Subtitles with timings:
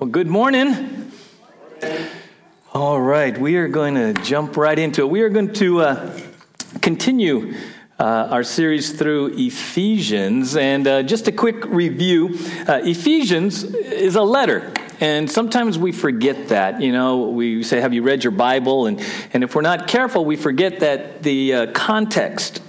[0.00, 1.12] Well, good morning.
[2.72, 5.08] All right, we are going to jump right into it.
[5.08, 6.20] We are going to uh,
[6.82, 7.54] continue
[8.00, 10.56] uh, our series through Ephesians.
[10.56, 12.36] And uh, just a quick review
[12.66, 14.72] uh, Ephesians is a letter.
[14.98, 16.80] And sometimes we forget that.
[16.80, 18.86] You know, we say, Have you read your Bible?
[18.86, 19.00] And,
[19.32, 22.60] and if we're not careful, we forget that the uh, context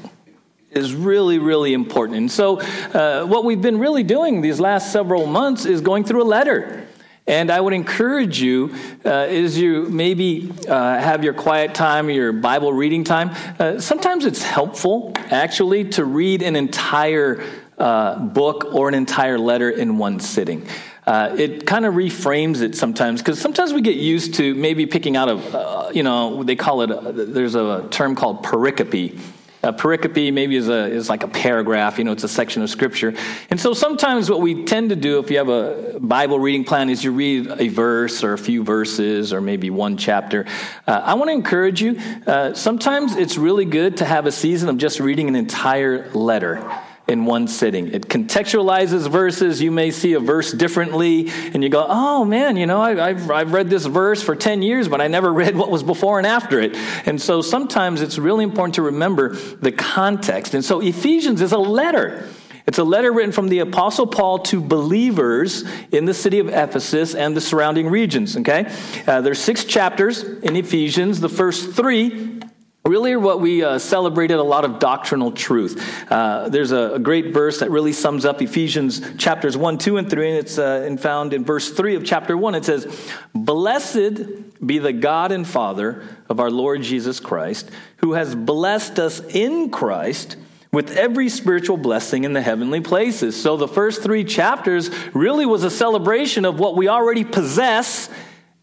[0.69, 2.17] is really, really important.
[2.19, 6.21] And so, uh, what we've been really doing these last several months is going through
[6.21, 6.84] a letter.
[7.27, 12.31] And I would encourage you, uh, as you maybe uh, have your quiet time, your
[12.31, 17.43] Bible reading time, uh, sometimes it's helpful actually to read an entire
[17.79, 20.67] uh, book or an entire letter in one sitting.
[21.07, 25.17] Uh, it kind of reframes it sometimes because sometimes we get used to maybe picking
[25.17, 29.19] out of, uh, you know, they call it, there's a term called pericope
[29.65, 32.69] a pericope maybe is, a, is like a paragraph, you know, it's a section of
[32.69, 33.13] scripture.
[33.49, 36.89] And so sometimes what we tend to do if you have a Bible reading plan
[36.89, 40.45] is you read a verse or a few verses or maybe one chapter.
[40.87, 44.69] Uh, I want to encourage you, uh, sometimes it's really good to have a season
[44.69, 46.63] of just reading an entire letter
[47.07, 47.93] in one sitting.
[47.93, 49.61] It contextualizes verses.
[49.61, 53.29] You may see a verse differently, and you go, oh man, you know, I, have
[53.29, 56.25] I've read this verse for 10 years, but I never read what was before and
[56.25, 56.75] after it.
[57.05, 60.53] And so sometimes it's really important to remember the context.
[60.53, 62.27] And so Ephesians is a letter.
[62.67, 67.13] It's a letter written from the Apostle Paul to believers in the city of Ephesus
[67.13, 68.35] and the surrounding regions.
[68.37, 68.73] Okay?
[69.05, 71.19] Uh, there's six chapters in Ephesians.
[71.19, 72.41] The first three
[72.87, 76.11] really what we uh, celebrated a lot of doctrinal truth.
[76.11, 80.09] Uh, there's a, a, great verse that really sums up ephesians chapters 1 2 and
[80.09, 84.79] 3 and it's uh, found in verse 3 of chapter 1 it says blessed be
[84.79, 90.37] the god and father of our lord jesus christ who has blessed us in christ
[90.71, 93.41] with every spiritual blessing in the heavenly places.
[93.41, 98.09] So the first three chapters really was a celebration of what we already possess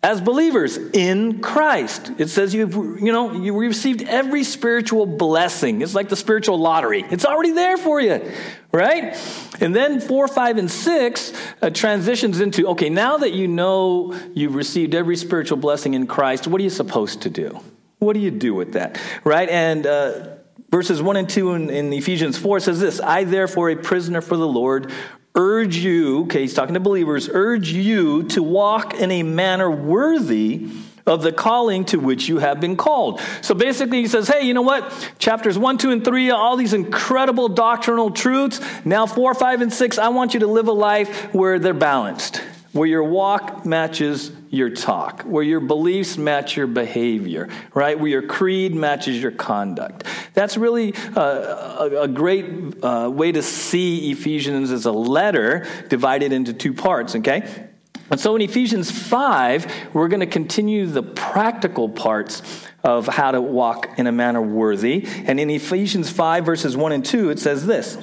[0.03, 2.11] as believers in Christ.
[2.19, 5.81] It says you've, you know, you received every spiritual blessing.
[5.81, 7.05] It's like the spiritual lottery.
[7.09, 8.33] It's already there for you,
[8.73, 9.17] right?
[9.61, 14.57] And then four, five, and six uh, transitions into, okay, now that you know you've
[14.57, 17.61] received every spiritual blessing in Christ, what are you supposed to do?
[18.01, 19.49] What do you do with that, right?
[19.49, 20.27] And, uh,
[20.71, 24.39] Verses 1 and 2 in, in Ephesians 4 says this I, therefore, a prisoner for
[24.39, 24.91] the Lord,
[25.35, 30.69] urge you, okay, he's talking to believers, urge you to walk in a manner worthy
[31.07, 33.21] of the calling to which you have been called.
[33.41, 35.13] So basically, he says, hey, you know what?
[35.19, 38.61] Chapters 1, 2, and 3, all these incredible doctrinal truths.
[38.85, 42.41] Now, 4, 5, and 6, I want you to live a life where they're balanced,
[42.73, 47.99] where your walk matches your talk, where your beliefs match your behavior, right?
[47.99, 50.05] Where your creed matches your conduct.
[50.35, 56.33] That's really uh, a, a, great uh, way to see Ephesians as a letter divided
[56.33, 57.69] into two parts, okay?
[58.11, 62.43] And so in Ephesians 5, we're going to continue the practical parts
[62.85, 65.07] of how to walk in a manner worthy.
[65.27, 67.99] And in Ephesians 5, verses 1 and 2, it says this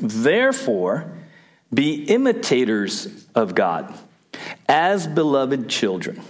[0.00, 1.17] Therefore,
[1.72, 3.94] be imitators of God
[4.68, 6.22] as beloved children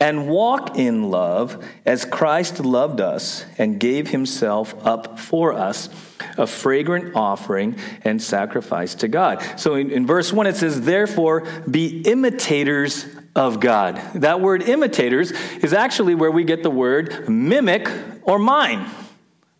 [0.00, 5.88] and walk in love as Christ loved us and gave himself up for us,
[6.36, 9.42] a fragrant offering and sacrifice to God.
[9.58, 13.06] So in, in, verse 1, it says, Therefore, be imitators
[13.36, 13.96] of God.
[14.16, 17.88] That word imitators is actually where we get the word mimic
[18.22, 18.90] or mime.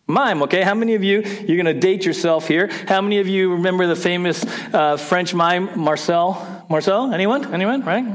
[0.07, 0.61] Mime, okay?
[0.61, 2.69] How many of you, you're going to date yourself here.
[2.87, 6.63] How many of you remember the famous uh, French mime, Marcel?
[6.69, 7.11] Marcel?
[7.11, 7.51] Anyone?
[7.51, 7.83] Anyone?
[7.83, 8.05] Right?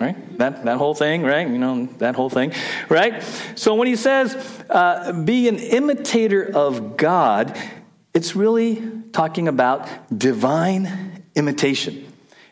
[0.00, 0.38] Right?
[0.38, 1.48] That, that whole thing, right?
[1.48, 2.52] You know, that whole thing,
[2.88, 3.22] right?
[3.56, 4.36] So when he says,
[4.70, 7.58] uh, be an imitator of God,
[8.12, 8.82] it's really
[9.12, 12.06] talking about divine imitation.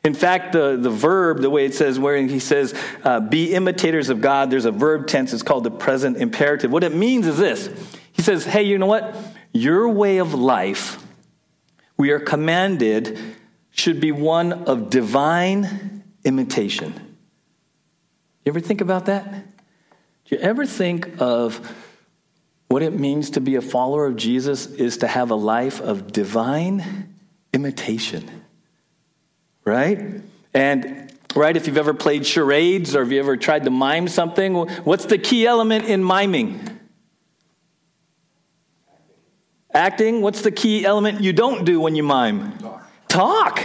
[0.04, 2.74] In fact, the, the verb, the way it says, where he says,
[3.04, 6.72] uh, be imitators of God, there's a verb tense, it's called the present imperative.
[6.72, 7.68] What it means is this
[8.12, 9.16] He says, hey, you know what?
[9.52, 11.04] Your way of life,
[11.96, 13.18] we are commanded
[13.70, 16.92] should be one of divine imitation.
[18.44, 19.24] You ever think about that?
[20.24, 21.74] Do you ever think of
[22.68, 26.12] what it means to be a follower of Jesus is to have a life of
[26.12, 27.14] divine
[27.52, 28.28] imitation?
[29.64, 30.22] Right?
[30.52, 34.54] And right, if you've ever played charades or if you ever tried to mime something,
[34.54, 36.80] what's the key element in miming?
[39.74, 40.20] Acting.
[40.20, 42.58] What's the key element you don't do when you mime?
[43.12, 43.62] talk.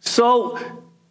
[0.00, 0.58] So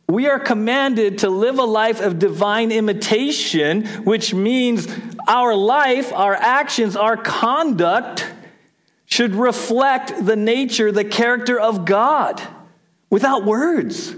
[0.07, 4.88] we are commanded to live a life of divine imitation, which means
[5.25, 8.27] our life, our actions, our conduct
[9.06, 12.42] should reflect the nature, the character of God
[13.09, 14.13] without words.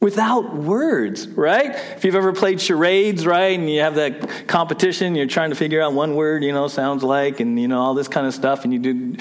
[0.00, 1.70] Without words, right?
[1.96, 5.80] If you've ever played charades, right, and you have that competition, you're trying to figure
[5.80, 8.64] out one word, you know, sounds like, and, you know, all this kind of stuff,
[8.64, 9.16] and you do.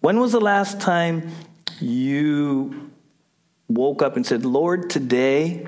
[0.00, 1.30] When was the last time
[1.80, 2.90] you
[3.68, 5.66] woke up and said, Lord, today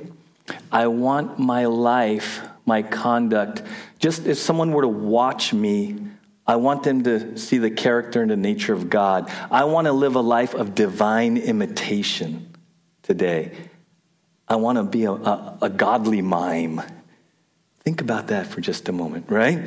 [0.72, 3.62] I want my life, my conduct,
[3.98, 5.98] just if someone were to watch me,
[6.46, 9.30] I want them to see the character and the nature of God.
[9.50, 12.54] I want to live a life of divine imitation
[13.02, 13.52] today.
[14.48, 16.82] I want to be a, a, a godly mime.
[17.80, 19.66] Think about that for just a moment, right?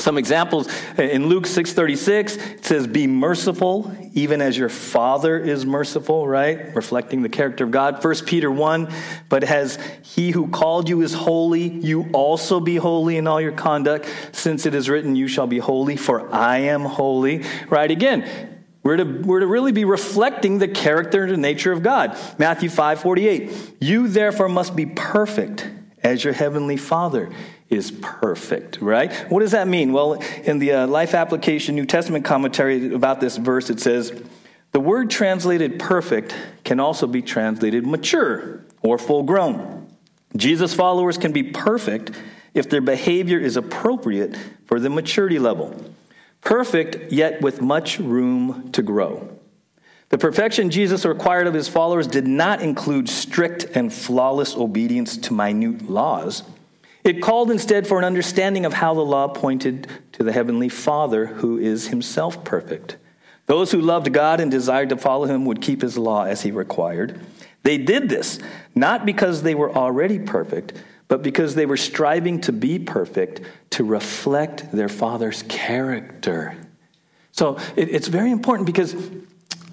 [0.00, 6.26] Some examples in Luke 6:36 it says be merciful even as your father is merciful,
[6.26, 6.74] right?
[6.74, 8.02] Reflecting the character of God.
[8.02, 8.92] 1 Peter 1,
[9.28, 13.52] but as he who called you is holy, you also be holy in all your
[13.52, 17.44] conduct, since it is written you shall be holy for I am holy.
[17.68, 18.47] Right again,
[18.88, 22.16] we're to, we're to really be reflecting the character and the nature of God.
[22.38, 23.76] Matthew 5 48.
[23.80, 25.68] You therefore must be perfect
[26.02, 27.28] as your heavenly Father
[27.68, 29.12] is perfect, right?
[29.30, 29.92] What does that mean?
[29.92, 34.22] Well, in the uh, Life Application New Testament commentary about this verse, it says,
[34.72, 39.94] the word translated perfect can also be translated mature or full grown.
[40.34, 42.12] Jesus' followers can be perfect
[42.54, 45.78] if their behavior is appropriate for the maturity level.
[46.40, 49.38] Perfect, yet with much room to grow.
[50.10, 55.34] The perfection Jesus required of his followers did not include strict and flawless obedience to
[55.34, 56.44] minute laws.
[57.04, 61.26] It called instead for an understanding of how the law pointed to the Heavenly Father,
[61.26, 62.96] who is himself perfect.
[63.46, 66.50] Those who loved God and desired to follow him would keep his law as he
[66.50, 67.18] required.
[67.62, 68.38] They did this
[68.74, 70.72] not because they were already perfect,
[71.08, 73.40] but because they were striving to be perfect
[73.70, 76.56] to reflect their Father's character.
[77.32, 78.94] So it, it's very important because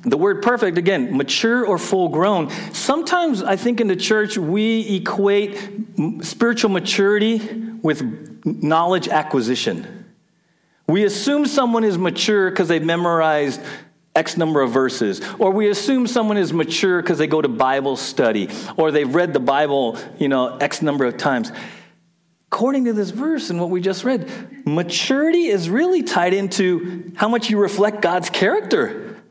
[0.03, 2.49] the word perfect, again, mature or full grown.
[2.73, 5.59] Sometimes I think in the church we equate
[6.21, 7.39] spiritual maturity
[7.81, 10.05] with knowledge acquisition.
[10.87, 13.59] We assume someone is mature because they've memorized
[14.15, 17.97] X number of verses, or we assume someone is mature because they go to Bible
[17.97, 21.51] study, or they've read the Bible, you know, X number of times.
[22.51, 27.27] According to this verse and what we just read, maturity is really tied into how
[27.27, 29.21] much you reflect God's character.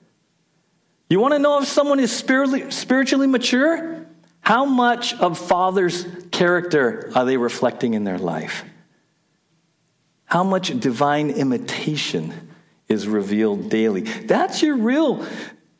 [1.08, 4.04] You want to know if someone is spiritually, spiritually mature?
[4.40, 8.64] How much of Father's character are they reflecting in their life?
[10.26, 12.34] How much divine imitation
[12.88, 14.02] is revealed daily?
[14.02, 15.26] That's your real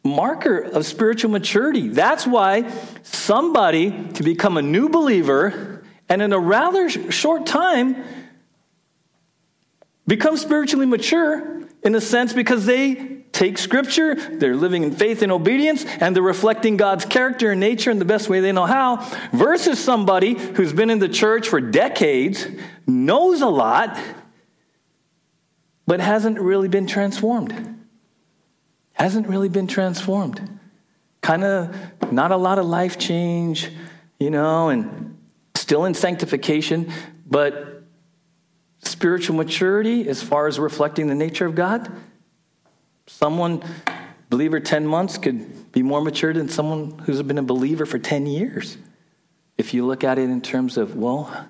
[0.05, 1.89] marker of spiritual maturity.
[1.89, 2.71] That's why
[3.03, 8.05] somebody to become a new believer and in a rather short time
[10.07, 15.33] become spiritually mature in a sense because they take scripture, they're living in faith and
[15.33, 18.97] obedience, and they're reflecting God's character and nature in the best way they know how,
[19.33, 22.47] versus somebody who's been in the church for decades,
[22.87, 23.99] knows a lot,
[25.87, 27.85] but hasn't really been transformed.
[28.93, 30.59] Hasn't really been transformed.
[31.21, 33.71] Kind of not a lot of life change,
[34.19, 35.19] you know, and
[35.55, 36.93] still in sanctification,
[37.27, 37.83] but
[38.83, 41.91] spiritual maturity as far as reflecting the nature of God
[43.07, 43.63] Someone,
[44.31, 48.27] believer 10 months, could be more mature than someone who's been a believer for 10
[48.27, 48.79] years.
[49.59, 51.49] If you look at it in terms of, well,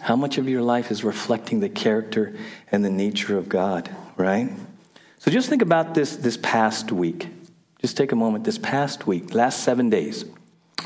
[0.00, 2.34] how much of your life is reflecting the character
[2.72, 4.50] and the nature of God, right?
[5.18, 7.28] So just think about this this past week.
[7.80, 10.24] Just take a moment this past week, last seven days,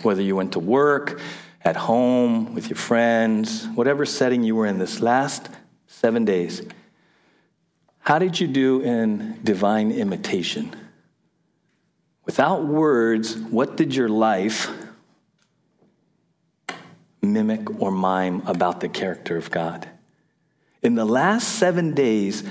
[0.03, 1.21] whether you went to work,
[1.63, 5.49] at home, with your friends, whatever setting you were in this last
[5.87, 6.63] seven days.
[8.01, 10.77] How did you do in divine imitation?
[12.27, 14.71] Without words, what did your life
[17.25, 19.89] mimic or mime about the character of God?
[20.83, 22.45] In the last seven days,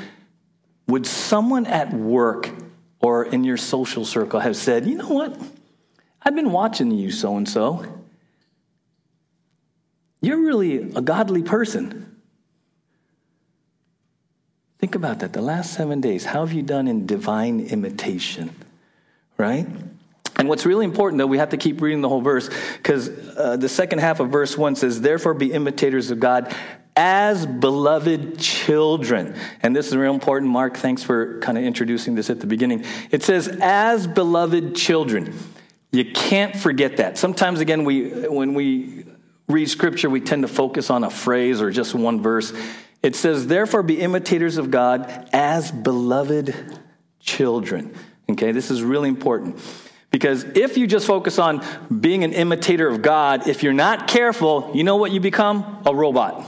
[0.88, 2.50] would someone at work
[3.00, 5.40] or in your social circle have said, you know what?
[6.22, 7.86] I've been watching you, so and so.
[10.22, 12.22] You're really a godly person.
[14.80, 15.34] Think about that.
[15.34, 18.56] The last seven days, how have you done in divine imitation?
[19.38, 19.68] Right?
[20.38, 23.56] And what's really important, though, we have to keep reading the whole verse because uh,
[23.58, 26.56] the second half of verse 1 says, Therefore be imitators of God
[26.96, 29.36] as beloved children.
[29.62, 30.52] And this is real important.
[30.52, 32.84] Mark, thanks for kind of introducing this at the beginning.
[33.12, 35.38] It says, As beloved children.
[35.92, 37.20] You can't forget that.
[37.20, 39.06] Sometimes, again, we, when we
[39.48, 42.52] read scripture, we tend to focus on a phrase or just one verse.
[43.04, 46.80] It says, therefore, be imitators of God as beloved
[47.20, 47.94] children.
[48.32, 49.60] Okay, this is really important
[50.14, 54.70] Because if you just focus on being an imitator of God, if you're not careful,
[54.72, 55.82] you know what you become?
[55.88, 56.46] A robot.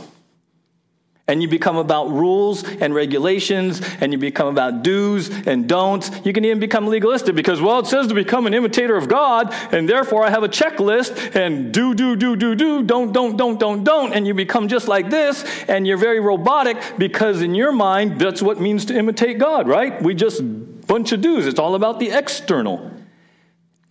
[1.28, 6.12] And you become about rules and regulations, and you become about do's and don'ts.
[6.24, 9.52] You can even become legalistic because, well, it says to become an imitator of God,
[9.74, 13.60] and therefore I have a checklist, and do, do, do, do, do, don't, don't, don't,
[13.60, 14.14] don't, don't.
[14.14, 18.44] And you become just like this, and you're very robotic because in your mind, that's
[18.44, 20.00] what means to imitate God, right?
[20.04, 20.44] We just
[20.86, 21.48] bunch of do's.
[21.48, 22.95] It's all about the external.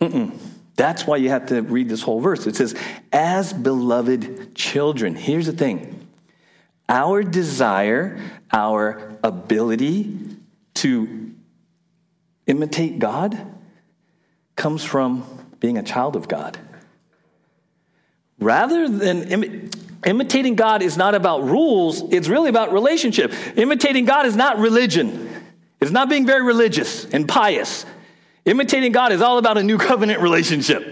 [0.01, 0.37] Mm-mm.
[0.75, 2.45] That's why you have to read this whole verse.
[2.47, 2.75] It says,
[3.11, 5.15] as beloved children.
[5.15, 6.07] Here's the thing
[6.87, 8.19] our desire,
[8.51, 10.17] our ability
[10.75, 11.31] to
[12.45, 13.53] imitate God
[14.55, 15.23] comes from
[15.59, 16.57] being a child of God.
[18.39, 19.69] Rather than Im-
[20.05, 23.33] imitating God is not about rules, it's really about relationship.
[23.57, 25.29] Imitating God is not religion.
[25.81, 27.85] It's not being very religious and pious.
[28.45, 30.91] Imitating God is all about a new covenant relationship.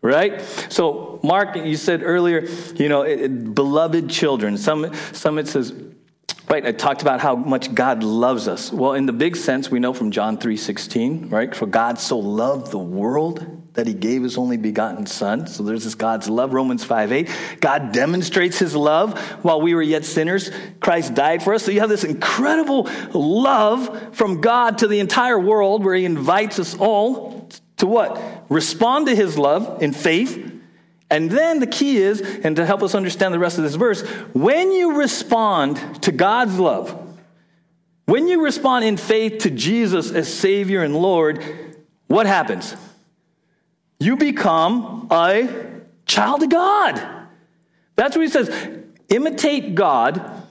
[0.00, 0.40] Right?
[0.68, 4.58] So, Mark, you said earlier, you know, it, it, beloved children.
[4.58, 5.72] Some, some it says,
[6.48, 8.70] right, I talked about how much God loves us.
[8.70, 11.54] Well, in the big sense, we know from John 3 16, right?
[11.54, 15.46] For God so loved the world that he gave his only begotten son.
[15.46, 17.30] So there's this God's love, Romans 5 8.
[17.60, 20.50] God demonstrates his love while we were yet sinners.
[20.80, 21.64] Christ died for us.
[21.64, 26.58] So you have this incredible love from God to the entire world where he invites
[26.58, 28.44] us all to what?
[28.48, 30.52] Respond to his love in faith.
[31.10, 34.02] And then the key is, and to help us understand the rest of this verse,
[34.32, 37.00] when you respond to God's love,
[38.06, 41.42] when you respond in faith to Jesus as Savior and Lord,
[42.06, 42.74] what happens?
[43.98, 45.48] You become a
[46.06, 47.00] child of God.
[47.96, 48.50] That's what he says.
[49.08, 50.42] Imitate God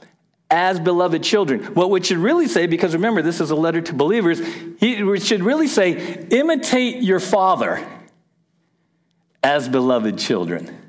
[0.50, 1.62] as beloved children.
[1.74, 4.40] What should really say, because remember, this is a letter to believers,
[4.80, 7.86] he should really say, imitate your father
[9.44, 10.80] as beloved children.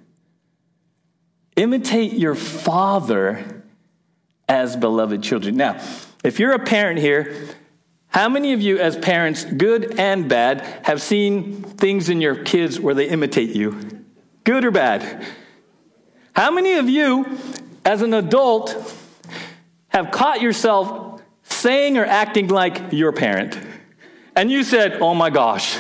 [1.57, 3.63] Imitate your father
[4.49, 5.57] as beloved children.
[5.57, 5.83] Now,
[6.23, 7.49] if you're a parent here,
[8.15, 12.79] how many of you, as parents, good and bad, have seen things in your kids
[12.79, 14.05] where they imitate you?
[14.45, 15.27] Good or bad?
[16.37, 17.27] How many of you,
[17.85, 18.71] as an adult,
[19.89, 23.59] have caught yourself saying or acting like your parent?
[24.37, 25.77] And you said, Oh my gosh,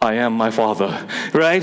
[0.00, 1.62] I am my father, right?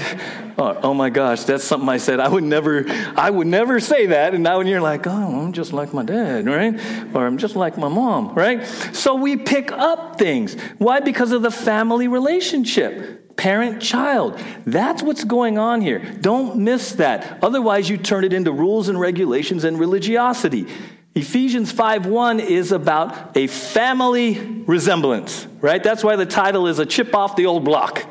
[0.60, 2.20] Oh, oh, my gosh, that's something I said.
[2.20, 2.84] I would never,
[3.16, 4.34] I would never say that.
[4.34, 6.76] And now when you're like, oh, I'm just like my dad, right?
[7.16, 8.66] Or I'm just like my mom, right?
[8.94, 10.60] So we pick up things.
[10.78, 11.00] Why?
[11.00, 13.38] Because of the family relationship.
[13.38, 14.38] Parent child.
[14.66, 16.00] That's what's going on here.
[16.00, 17.40] Don't miss that.
[17.42, 20.68] Otherwise, you turn it into rules and regulations and religiosity.
[21.16, 25.82] Ephesians 5:1 is about a family resemblance, right?
[25.82, 28.06] That's why the title is a chip off the old block.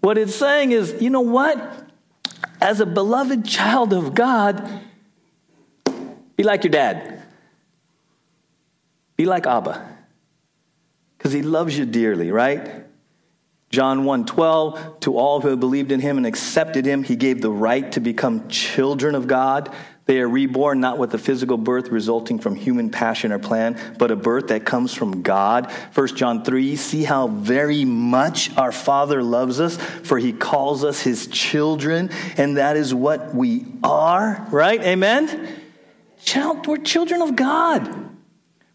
[0.00, 1.86] What it's saying is, you know what?
[2.60, 4.82] As a beloved child of God,
[6.36, 7.22] be like your dad.
[9.16, 9.98] Be like Abba.
[11.16, 12.86] Because he loves you dearly, right?
[13.68, 17.92] John 1:12 to all who believed in him and accepted him he gave the right
[17.92, 19.72] to become children of God
[20.10, 24.10] they are reborn not with a physical birth resulting from human passion or plan, but
[24.10, 25.70] a birth that comes from God.
[25.94, 31.00] 1 John 3 See how very much our Father loves us, for he calls us
[31.00, 34.82] his children, and that is what we are, right?
[34.82, 35.56] Amen?
[36.24, 38.10] Child, we're children of God.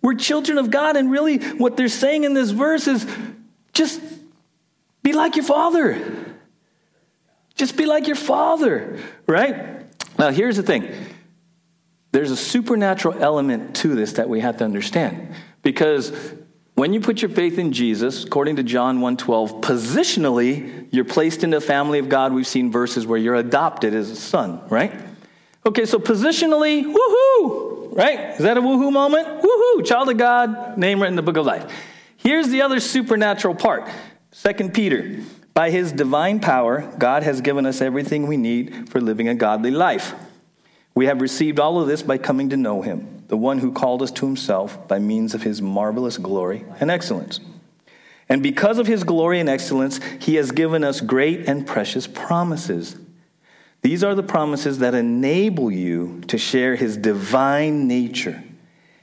[0.02, 3.06] We're children of God, and really what they're saying in this verse is
[3.74, 4.00] just
[5.04, 6.38] be like your Father.
[7.56, 9.86] Just be like your Father, right?
[10.18, 10.90] Now, here's the thing
[12.16, 15.36] there's a supernatural element to this that we have to understand.
[15.64, 16.14] Because
[16.76, 21.50] when you put your faith in Jesus, according to John 1:12, positionally, you're placed in
[21.50, 22.32] the family of God.
[22.32, 24.94] We've seen verses where you're adopted as a son, right?
[25.66, 28.32] Okay, so positionally, woohoo, right?
[28.32, 29.42] Is that a woohoo moment?
[29.42, 31.66] Woohoo, child of God, name written in the book of life.
[32.16, 33.90] Here's the other supernatural part.
[34.32, 35.18] Second Peter,
[35.54, 39.72] by his divine power, God has given us everything we need for living a godly
[39.72, 40.14] life.
[40.96, 44.02] We have received all of this by coming to know him, the one who called
[44.02, 47.42] us to himself by means of his marvelous glory and excellence.
[48.30, 52.96] And because of his glory and excellence, he has given us great and precious promises.
[53.82, 58.42] These are the promises that enable you to share his divine nature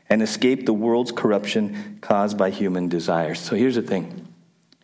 [0.09, 3.39] and escape the world's corruption caused by human desires.
[3.39, 4.27] So here's the thing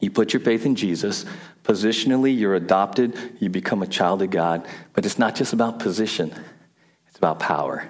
[0.00, 1.24] you put your faith in Jesus.
[1.64, 4.66] Positionally, you're adopted, you become a child of God.
[4.92, 6.32] But it's not just about position,
[7.18, 7.84] it's about power.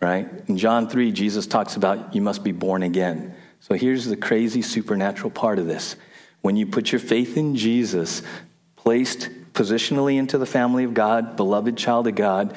[0.00, 0.28] Right?
[0.46, 3.34] In John 3, Jesus talks about you must be born again.
[3.58, 5.96] So here's the crazy supernatural part of this.
[6.42, 8.22] When you put your faith in Jesus,
[8.76, 12.54] placed positionally into the family of God, beloved child of God,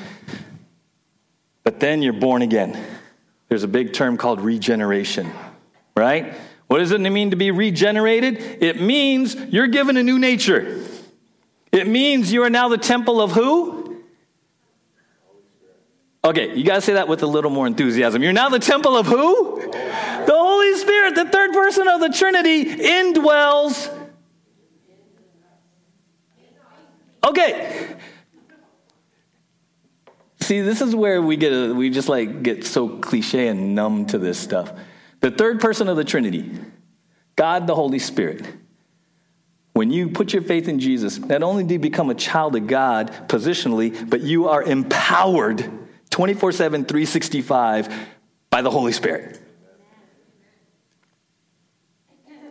[1.63, 2.79] but then you're born again.
[3.49, 5.31] There's a big term called regeneration,
[5.97, 6.35] right?
[6.67, 8.61] What does it mean to be regenerated?
[8.61, 10.85] It means you're given a new nature.
[11.71, 13.82] It means you are now the temple of who?
[16.25, 18.23] Okay, you got to say that with a little more enthusiasm.
[18.23, 19.59] You're now the temple of who?
[19.71, 23.93] The Holy Spirit, the third person of the Trinity, indwells.
[27.25, 27.97] Okay.
[30.39, 34.05] See, this is where we get a, we just like get so cliche and numb
[34.07, 34.71] to this stuff.
[35.19, 36.57] The third person of the Trinity,
[37.35, 38.45] God the Holy Spirit.
[39.73, 42.67] When you put your faith in Jesus, not only do you become a child of
[42.67, 45.82] God positionally, but you are empowered
[46.13, 48.07] 24 7, 365
[48.51, 49.39] by the Holy Spirit.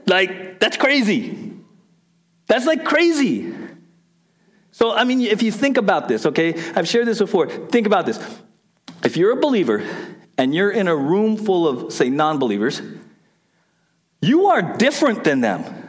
[0.05, 1.53] Like, that's crazy.
[2.49, 3.55] That's like crazy.
[4.73, 7.49] So, I mean, if you think about this, okay, I've shared this before.
[7.49, 8.19] Think about this.
[9.05, 9.87] If you're a believer
[10.37, 12.83] and you're in a room full of, say, non believers,
[14.21, 15.82] you are different than them.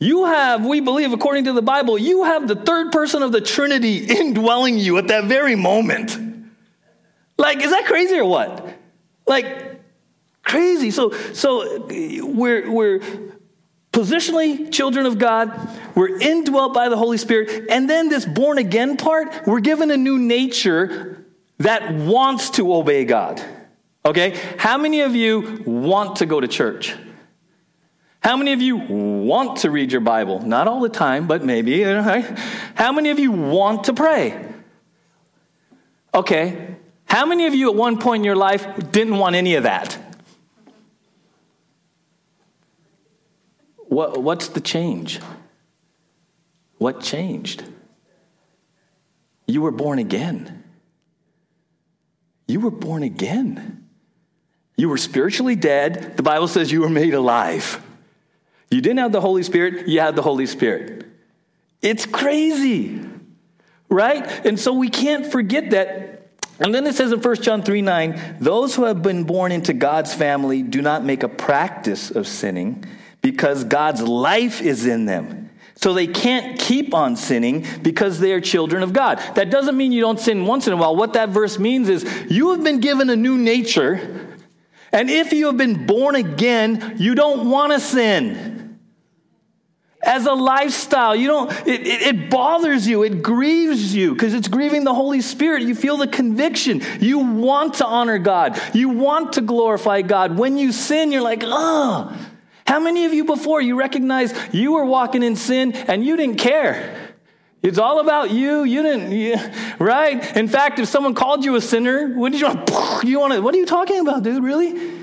[0.00, 3.40] You have, we believe, according to the Bible, you have the third person of the
[3.40, 6.16] Trinity indwelling you at that very moment.
[7.36, 8.76] Like, is that crazy or what?
[9.26, 9.80] Like,
[10.44, 10.90] crazy.
[10.90, 13.00] So, so we're, we're
[13.92, 15.52] positionally children of God.
[15.94, 17.66] We're indwelt by the Holy Spirit.
[17.70, 21.26] And then this born again part, we're given a new nature
[21.58, 23.42] that wants to obey God.
[24.04, 24.38] Okay?
[24.58, 26.94] How many of you want to go to church?
[28.20, 30.40] How many of you want to read your Bible?
[30.40, 31.82] Not all the time, but maybe.
[32.74, 34.44] How many of you want to pray?
[36.12, 36.76] Okay.
[37.04, 39.98] How many of you at one point in your life didn't want any of that?
[43.76, 45.20] What, what's the change?
[46.76, 47.64] What changed?
[49.46, 50.64] You were born again.
[52.46, 53.88] You were born again.
[54.76, 56.16] You were spiritually dead.
[56.16, 57.82] The Bible says you were made alive.
[58.70, 61.06] You didn't have the Holy Spirit, you had the Holy Spirit.
[61.80, 63.00] It's crazy,
[63.88, 64.24] right?
[64.44, 66.30] And so we can't forget that.
[66.60, 69.72] And then it says in 1 John 3 9, those who have been born into
[69.72, 72.84] God's family do not make a practice of sinning
[73.22, 75.50] because God's life is in them.
[75.76, 79.22] So they can't keep on sinning because they are children of God.
[79.36, 80.96] That doesn't mean you don't sin once in a while.
[80.96, 84.36] What that verse means is you have been given a new nature.
[84.90, 88.57] And if you have been born again, you don't want to sin
[90.08, 91.14] as a lifestyle.
[91.14, 95.20] You don't, it, it, it bothers you, it grieves you because it's grieving the Holy
[95.20, 95.62] Spirit.
[95.62, 96.82] You feel the conviction.
[96.98, 100.38] You want to honor God, you want to glorify God.
[100.38, 102.16] When you sin, you're like, oh.
[102.66, 106.36] How many of you before you recognize you were walking in sin and you didn't
[106.36, 107.14] care?
[107.62, 108.62] It's all about you.
[108.62, 109.36] You didn't, you,
[109.78, 110.36] right?
[110.36, 112.70] In fact, if someone called you a sinner, did you want?
[113.04, 113.40] You want to?
[113.40, 114.42] What are you talking about, dude?
[114.42, 114.97] Really?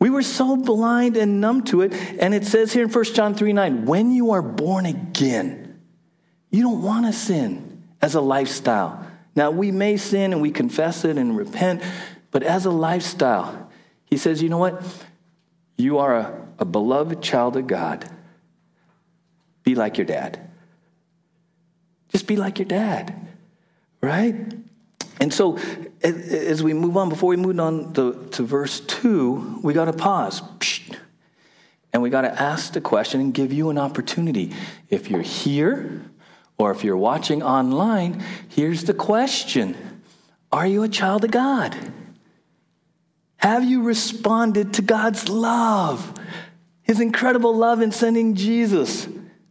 [0.00, 1.92] We were so blind and numb to it.
[1.92, 5.80] And it says here in 1 John 3 9, when you are born again,
[6.50, 9.06] you don't want to sin as a lifestyle.
[9.34, 11.82] Now, we may sin and we confess it and repent,
[12.30, 13.70] but as a lifestyle,
[14.04, 14.82] he says, you know what?
[15.76, 18.08] You are a, a beloved child of God.
[19.62, 20.50] Be like your dad.
[22.08, 23.28] Just be like your dad,
[24.00, 24.34] right?
[25.20, 25.58] And so,
[26.02, 29.92] as we move on, before we move on to, to verse 2, we got to
[29.92, 30.42] pause.
[31.92, 34.54] And we got to ask the question and give you an opportunity.
[34.90, 36.02] If you're here
[36.56, 39.76] or if you're watching online, here's the question
[40.52, 41.76] Are you a child of God?
[43.38, 46.14] Have you responded to God's love?
[46.82, 49.08] His incredible love in sending Jesus.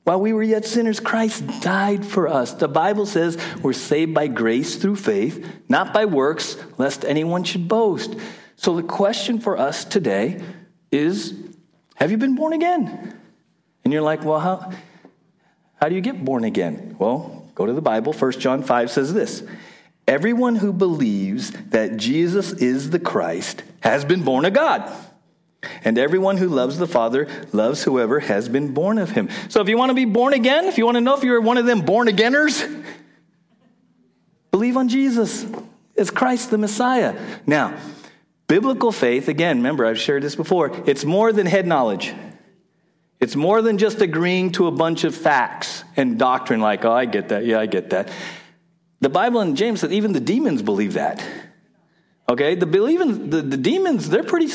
[0.08, 2.54] While we were yet sinners, Christ died for us.
[2.54, 7.68] The Bible says we're saved by grace through faith, not by works, lest anyone should
[7.68, 8.16] boast.
[8.56, 10.42] So the question for us today
[10.94, 11.34] is
[11.96, 13.20] Have you been born again?
[13.84, 14.72] And you're like, Well, how,
[15.76, 16.96] how do you get born again?
[16.98, 18.14] Well, go to the Bible.
[18.14, 19.44] 1 John 5 says this
[20.08, 24.90] Everyone who believes that Jesus is the Christ has been born of God.
[25.84, 29.30] And everyone who loves the Father loves whoever has been born of him.
[29.50, 31.42] So if you want to be born again, if you want to know if you're
[31.42, 32.84] one of them born againers,
[34.52, 35.46] believe on Jesus
[35.98, 37.20] as Christ the Messiah.
[37.46, 37.78] Now,
[38.48, 42.14] biblical faith, again, remember, I've shared this before, it's more than head knowledge.
[43.20, 47.06] It's more than just agreeing to a bunch of facts and doctrine, like, oh, I
[47.06, 47.46] get that.
[47.46, 48.10] Yeah, I get that.
[49.00, 51.24] The Bible and James said even the demons believe that.
[52.30, 52.56] Okay?
[52.56, 54.50] The believing the, the demons, they're pretty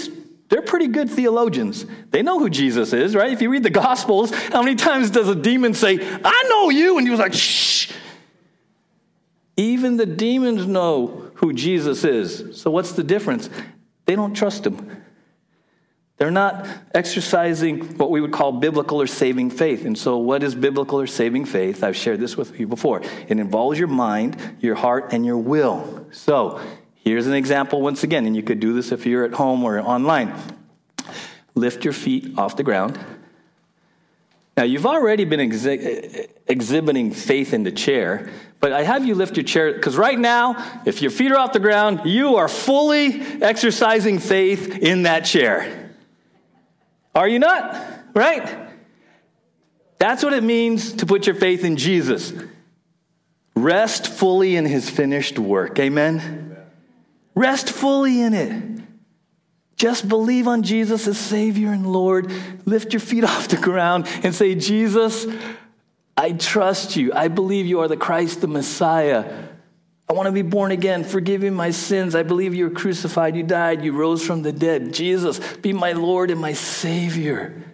[0.53, 1.87] they're pretty good theologians.
[2.11, 3.33] They know who Jesus is, right?
[3.33, 6.99] If you read the Gospels, how many times does a demon say, I know you?
[6.99, 7.91] And he was like, shh.
[9.57, 12.61] Even the demons know who Jesus is.
[12.61, 13.49] So what's the difference?
[14.05, 15.03] They don't trust him.
[16.19, 19.87] They're not exercising what we would call biblical or saving faith.
[19.87, 21.83] And so, what is biblical or saving faith?
[21.83, 23.01] I've shared this with you before.
[23.01, 26.07] It involves your mind, your heart, and your will.
[26.13, 26.61] So,
[27.05, 29.81] here's an example once again, and you could do this if you're at home or
[29.81, 30.35] online.
[31.55, 32.99] Lift your feet off the ground.
[34.57, 39.37] Now, you've already been exhi- exhibiting faith in the chair, but I have you lift
[39.37, 43.21] your chair because right now, if your feet are off the ground, you are fully
[43.43, 45.91] exercising faith in that chair.
[47.15, 47.75] Are you not?
[48.15, 48.71] Right?
[49.99, 52.33] That's what it means to put your faith in Jesus.
[53.55, 55.79] Rest fully in his finished work.
[55.79, 56.52] Amen?
[57.35, 58.83] Rest fully in it.
[59.77, 62.31] Just believe on Jesus as Savior and Lord.
[62.67, 65.27] Lift your feet off the ground and say, Jesus,
[66.17, 67.13] I trust you.
[67.13, 69.49] I believe you are the Christ, the Messiah.
[70.09, 71.05] I want to be born again.
[71.05, 72.15] Forgive me my sins.
[72.15, 74.93] I believe you were crucified, you died, you rose from the dead.
[74.93, 77.65] Jesus, be my Lord and my Savior.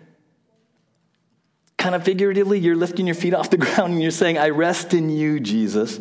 [1.77, 4.95] Kind of figuratively, you're lifting your feet off the ground and you're saying, I rest
[4.95, 5.99] in you, Jesus.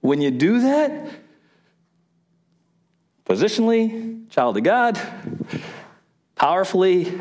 [0.00, 1.10] When you do that,
[3.26, 5.00] positionally, child of God,
[6.34, 7.20] powerfully,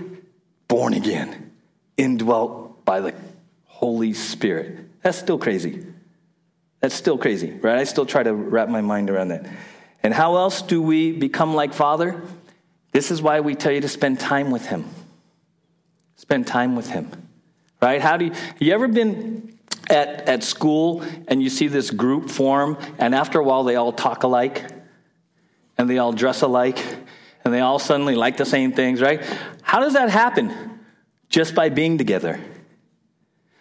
[0.67, 1.51] born again,
[1.97, 3.13] indwelt by the
[3.65, 4.77] Holy Spirit.
[5.01, 5.85] That's still crazy.
[6.79, 7.77] That's still crazy, right?
[7.77, 9.45] I still try to wrap my mind around that.
[10.03, 12.21] And how else do we become like Father?
[12.91, 14.85] This is why we tell you to spend time with Him.
[16.15, 17.09] Spend time with Him,
[17.81, 18.01] right?
[18.01, 19.59] How do you, have you ever been
[19.89, 23.91] at, at school and you see this group form, and after a while they all
[23.91, 24.80] talk alike,
[25.81, 26.77] and they all dress alike,
[27.43, 29.19] and they all suddenly like the same things, right?
[29.63, 30.79] How does that happen?
[31.27, 32.39] Just by being together.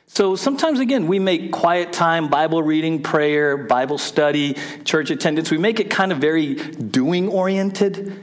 [0.06, 4.54] So sometimes, again, we make quiet time, Bible reading, prayer, Bible study,
[4.84, 8.22] church attendance, we make it kind of very doing oriented.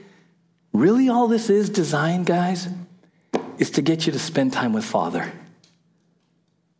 [0.73, 2.67] Really, all this is designed, guys,
[3.57, 5.31] is to get you to spend time with Father.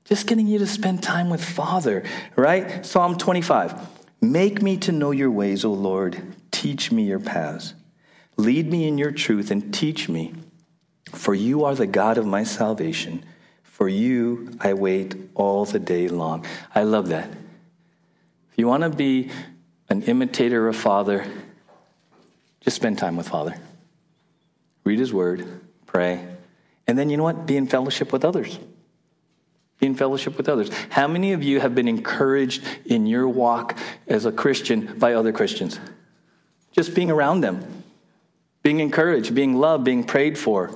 [0.06, 2.04] Just getting you to spend time with Father,
[2.36, 2.86] right?
[2.86, 3.74] Psalm 25
[4.22, 6.22] Make me to know your ways, O Lord.
[6.52, 7.74] Teach me your paths.
[8.38, 10.34] Lead me in your truth and teach me,
[11.12, 13.24] for you are the God of my salvation.
[13.64, 16.46] For you I wait all the day long.
[16.74, 17.30] I love that.
[17.30, 19.30] If you want to be
[19.90, 21.26] an imitator of Father,
[22.62, 23.56] just spend time with Father.
[24.84, 26.26] Read His Word, pray,
[26.88, 27.46] and then you know what?
[27.46, 28.58] Be in fellowship with others.
[29.80, 30.72] Be in fellowship with others.
[30.90, 35.32] How many of you have been encouraged in your walk as a Christian by other
[35.32, 35.80] Christians?
[36.78, 37.84] Just being around them,
[38.62, 40.72] being encouraged, being loved, being prayed for,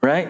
[0.00, 0.28] right?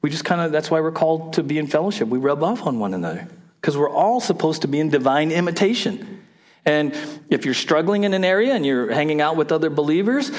[0.00, 2.08] We just kind of, that's why we're called to be in fellowship.
[2.08, 3.26] We rub off on one another
[3.60, 6.22] because we're all supposed to be in divine imitation.
[6.64, 6.94] And
[7.28, 10.30] if you're struggling in an area and you're hanging out with other believers,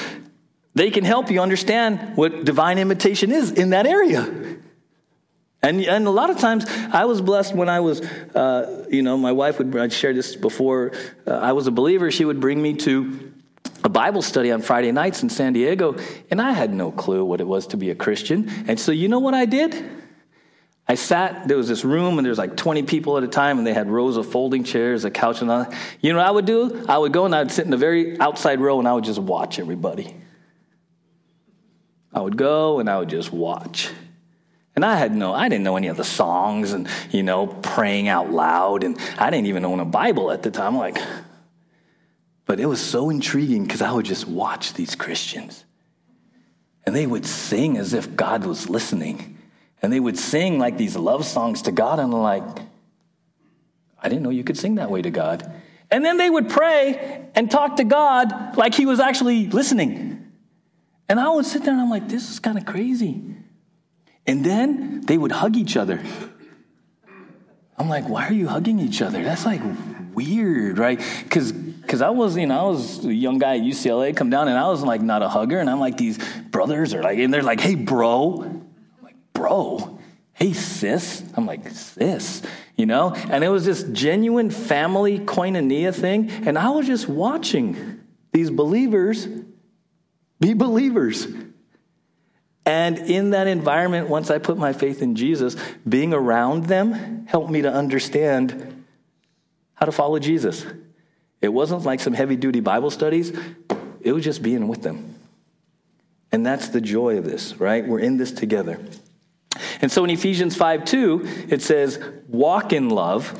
[0.74, 4.22] they can help you understand what divine imitation is in that area.
[5.62, 9.18] And, and a lot of times, I was blessed when I was, uh, you know,
[9.18, 10.92] my wife would, I'd share this before
[11.26, 13.29] uh, I was a believer, she would bring me to
[13.82, 15.96] a Bible study on Friday nights in San Diego,
[16.30, 18.48] and I had no clue what it was to be a Christian.
[18.68, 19.74] And so, you know what I did?
[20.88, 23.58] I sat, there was this room, and there was like 20 people at a time,
[23.58, 25.78] and they had rows of folding chairs, a couch, and all that.
[26.00, 26.84] You know what I would do?
[26.88, 29.04] I would go and I would sit in the very outside row, and I would
[29.04, 30.16] just watch everybody.
[32.12, 33.88] I would go and I would just watch.
[34.74, 38.08] And I had no, I didn't know any of the songs and, you know, praying
[38.08, 38.84] out loud.
[38.84, 40.74] And I didn't even own a Bible at the time.
[40.74, 40.98] I'm like,
[42.50, 45.64] but it was so intriguing because I would just watch these Christians.
[46.84, 49.38] And they would sing as if God was listening.
[49.80, 52.00] And they would sing like these love songs to God.
[52.00, 52.42] And I'm like,
[54.02, 55.48] I didn't know you could sing that way to God.
[55.92, 60.32] And then they would pray and talk to God like he was actually listening.
[61.08, 63.22] And I would sit there and I'm like, this is kind of crazy.
[64.26, 66.02] And then they would hug each other.
[67.78, 69.22] I'm like, why are you hugging each other?
[69.22, 69.60] That's like
[70.12, 71.00] weird, right?
[71.22, 71.54] Because
[71.90, 74.56] because I was, you know, I was a young guy at UCLA, come down, and
[74.56, 77.42] I was like not a hugger, and I'm like these brothers are like, and they're
[77.42, 78.64] like, hey, bro, I'm
[79.02, 79.98] like, bro,
[80.34, 82.42] hey, sis, I'm like, sis,
[82.76, 87.98] you know, and it was this genuine family koinonia thing, and I was just watching
[88.30, 89.26] these believers
[90.38, 91.26] be believers.
[92.66, 95.56] And in that environment, once I put my faith in Jesus,
[95.88, 98.84] being around them helped me to understand
[99.74, 100.64] how to follow Jesus.
[101.40, 103.32] It wasn't like some heavy duty Bible studies,
[104.00, 105.14] it was just being with them.
[106.32, 107.86] And that's the joy of this, right?
[107.86, 108.80] We're in this together.
[109.80, 113.38] And so in Ephesians 5 2, it says, Walk in love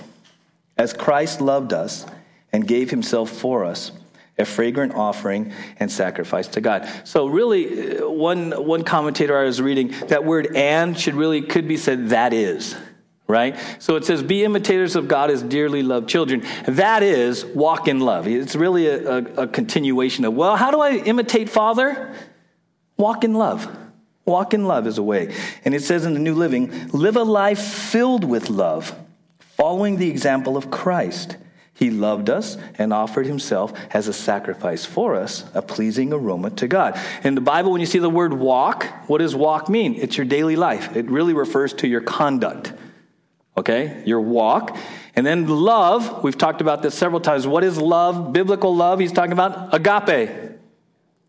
[0.77, 2.07] as Christ loved us
[2.53, 3.93] and gave himself for us,
[4.39, 6.89] a fragrant offering and sacrifice to God.
[7.05, 11.69] So really, uh, one, one commentator I was reading, that word and should really, could
[11.69, 12.75] be said, that is
[13.31, 13.57] right?
[13.79, 16.45] So it says, Be imitators of God as dearly loved children.
[16.67, 18.27] That is, walk in love.
[18.27, 22.15] It's really a, a, a, continuation of, well, how do I imitate Father?
[22.97, 23.75] Walk in love.
[24.27, 25.35] Walk in love is a way.
[25.65, 28.95] And it says in the New Living, live a life filled with love,
[29.57, 31.37] following the example of Christ.
[31.73, 36.69] He loved us and offered himself as a sacrifice for us, a pleasing aroma to
[36.69, 37.01] God.
[37.25, 39.95] In the Bible, when you see the word walk, what does walk mean?
[39.95, 40.95] It's your daily life.
[40.95, 42.75] It really refers to your conduct
[43.61, 44.03] okay?
[44.05, 44.77] Your walk.
[45.15, 47.47] And then love, we've talked about this several times.
[47.47, 48.33] What is love?
[48.33, 50.51] Biblical love, he's talking about agape.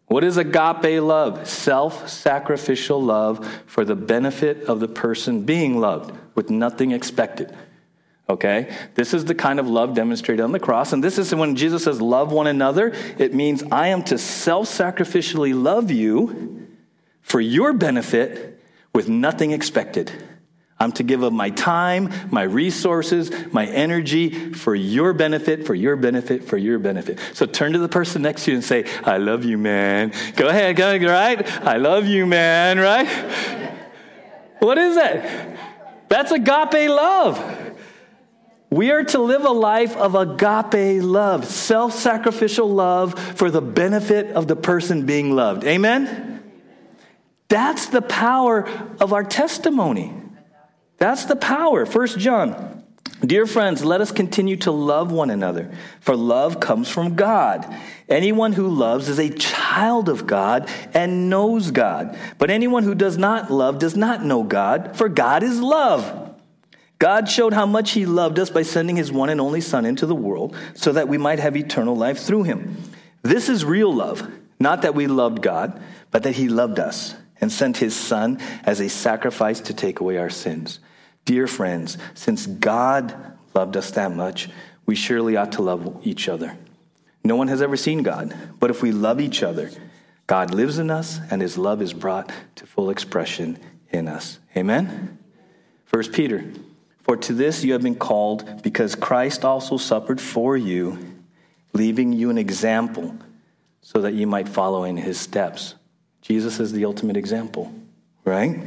[0.07, 1.47] What is agape love?
[1.47, 7.55] Self sacrificial love for the benefit of the person being loved with nothing expected.
[8.29, 8.73] Okay?
[8.95, 10.93] This is the kind of love demonstrated on the cross.
[10.93, 12.93] And this is when Jesus says, Love one another.
[13.17, 16.67] It means I am to self sacrificially love you
[17.21, 18.59] for your benefit
[18.93, 20.11] with nothing expected.
[20.81, 25.95] I'm to give of my time, my resources, my energy for your benefit, for your
[25.95, 27.19] benefit, for your benefit.
[27.33, 30.11] So turn to the person next to you and say, I love you, man.
[30.35, 31.61] Go ahead, go ahead, right?
[31.63, 33.07] I love you, man, right?
[34.57, 35.59] What is that?
[36.09, 37.77] That's agape love.
[38.71, 44.35] We are to live a life of agape love, self sacrificial love for the benefit
[44.35, 45.63] of the person being loved.
[45.63, 46.41] Amen?
[47.49, 48.67] That's the power
[48.99, 50.20] of our testimony.
[51.01, 51.87] That's the power.
[51.87, 52.83] First John.
[53.25, 57.65] Dear friends, let us continue to love one another, for love comes from God.
[58.07, 62.15] Anyone who loves is a child of God and knows God.
[62.37, 66.35] But anyone who does not love does not know God, for God is love.
[66.99, 70.05] God showed how much He loved us by sending His one and only Son into
[70.05, 72.77] the world so that we might have eternal life through Him.
[73.23, 77.51] This is real love, not that we loved God, but that He loved us and
[77.51, 80.79] sent His Son as a sacrifice to take away our sins.
[81.25, 83.15] Dear friends, since God
[83.53, 84.49] loved us that much,
[84.85, 86.57] we surely ought to love each other.
[87.23, 89.69] No one has ever seen God, but if we love each other,
[90.27, 94.39] God lives in us and his love is brought to full expression in us.
[94.55, 95.19] Amen?
[95.85, 96.43] First Peter,
[97.01, 100.97] for to this you have been called because Christ also suffered for you,
[101.73, 103.15] leaving you an example
[103.81, 105.75] so that you might follow in his steps.
[106.21, 107.73] Jesus is the ultimate example,
[108.23, 108.63] right?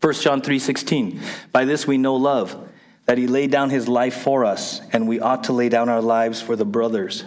[0.00, 1.20] 1 John 3:16
[1.52, 2.68] By this we know love
[3.06, 6.02] that he laid down his life for us and we ought to lay down our
[6.02, 7.24] lives for the brothers.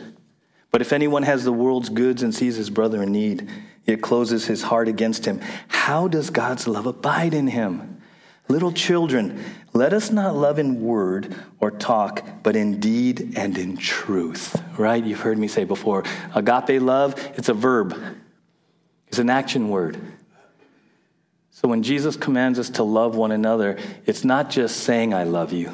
[0.70, 3.50] But if anyone has the world's goods and sees his brother in need,
[3.86, 8.02] yet closes his heart against him, how does God's love abide in him?
[8.48, 13.78] Little children, let us not love in word or talk, but in deed and in
[13.78, 14.62] truth.
[14.78, 15.04] Right?
[15.04, 16.04] You've heard me say before,
[16.36, 17.98] agape love, it's a verb.
[19.08, 20.00] It's an action word.
[21.62, 25.54] So when Jesus commands us to love one another, it's not just saying, I love
[25.54, 25.72] you,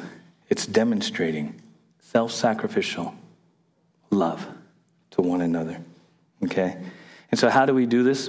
[0.50, 1.62] it's demonstrating
[2.00, 3.14] self sacrificial
[4.10, 4.46] love
[5.12, 5.80] to one another.
[6.44, 6.76] Okay?
[7.30, 8.28] And so, how do we do this?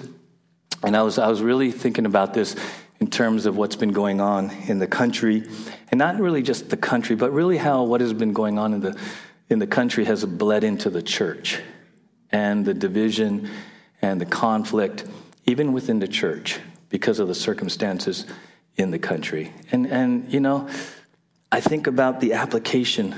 [0.84, 2.56] And I was, I was really thinking about this
[3.02, 5.44] in terms of what's been going on in the country,
[5.92, 8.80] and not really just the country, but really how what has been going on in
[8.80, 8.98] the,
[9.50, 11.60] in the country has bled into the church
[12.32, 13.50] and the division
[14.02, 15.04] and the conflict,
[15.46, 18.26] even within the church because of the circumstances
[18.76, 19.54] in the country.
[19.72, 20.68] And, and you know,
[21.52, 23.16] I think about the application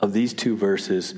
[0.00, 1.14] of these two verses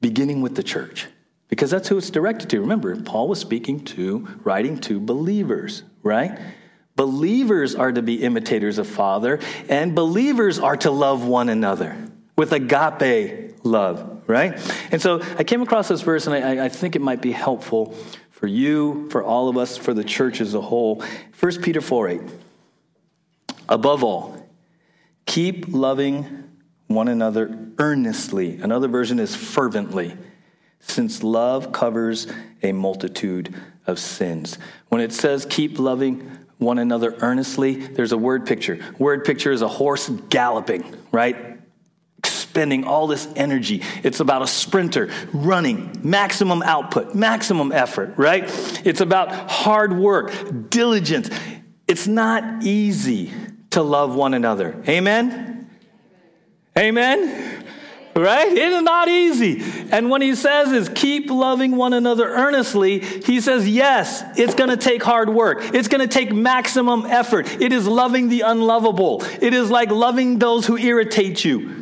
[0.00, 1.06] beginning with the church
[1.48, 2.60] because that's who it's directed to.
[2.60, 6.38] Remember, Paul was speaking to, writing to believers, right?
[6.96, 11.96] Believers are to be imitators of Father, and believers are to love one another
[12.36, 14.58] with agape love, right?
[14.90, 17.94] And so I came across this verse, and I, I think it might be helpful
[18.42, 21.00] for you, for all of us, for the church as a whole.
[21.38, 22.20] 1 Peter 4 8.
[23.68, 24.48] Above all,
[25.26, 26.50] keep loving
[26.88, 28.56] one another earnestly.
[28.56, 30.16] Another version is fervently,
[30.80, 32.26] since love covers
[32.64, 33.54] a multitude
[33.86, 34.58] of sins.
[34.88, 36.28] When it says keep loving
[36.58, 38.80] one another earnestly, there's a word picture.
[38.98, 41.51] Word picture is a horse galloping, right?
[42.52, 43.80] Spending all this energy.
[44.02, 48.44] It's about a sprinter running, maximum output, maximum effort, right?
[48.84, 51.30] It's about hard work, diligence.
[51.88, 53.32] It's not easy
[53.70, 54.76] to love one another.
[54.86, 55.70] Amen?
[56.76, 57.64] Amen?
[58.14, 58.52] Right?
[58.52, 59.62] It is not easy.
[59.90, 64.68] And when he says is keep loving one another earnestly, he says, yes, it's going
[64.68, 65.74] to take hard work.
[65.74, 67.50] It's going to take maximum effort.
[67.62, 69.22] It is loving the unlovable.
[69.40, 71.81] It is like loving those who irritate you.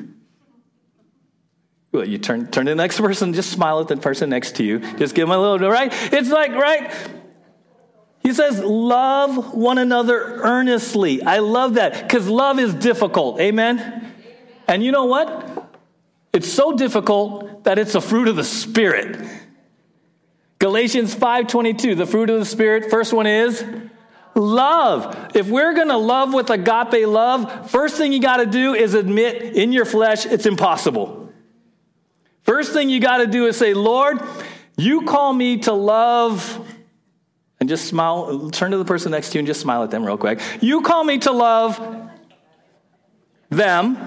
[1.93, 4.65] Well, you turn, turn to the next person, just smile at the person next to
[4.65, 4.79] you.
[4.97, 5.93] Just give them a little, right?
[6.13, 6.93] It's like, right?
[8.23, 11.23] He says, love one another earnestly.
[11.23, 13.41] I love that because love is difficult.
[13.41, 14.15] Amen?
[14.69, 15.79] And you know what?
[16.33, 19.27] It's so difficult that it's a fruit of the Spirit.
[20.61, 23.65] Galatians 5:22, the fruit of the Spirit, first one is
[24.37, 25.33] love.
[25.35, 28.95] If we're going to love with agape love, first thing you got to do is
[28.95, 31.20] admit in your flesh it's impossible.
[32.43, 34.21] First thing you got to do is say, "Lord,
[34.77, 36.67] you call me to love
[37.61, 40.05] and just smile, turn to the person next to you and just smile at them
[40.05, 40.41] real quick.
[40.61, 41.79] You call me to love
[43.51, 43.99] them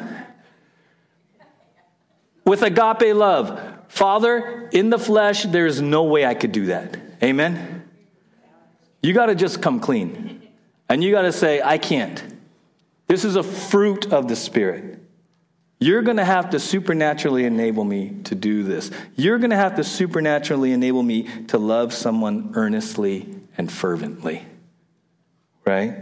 [2.46, 3.62] with agape love.
[3.88, 6.98] Father, in the flesh, there's no way I could do that.
[7.22, 7.88] Amen?
[9.04, 10.42] You got to just come clean.
[10.90, 12.24] And you got to say, I can't.
[13.08, 15.00] This is a fruit of the Spirit.
[15.84, 18.90] You're going to have to supernaturally enable me to do this.
[19.18, 24.46] You're going to have to supernaturally enable me to love someone earnestly and fervently.
[25.66, 25.98] Right?